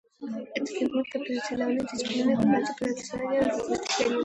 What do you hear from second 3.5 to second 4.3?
выступлений.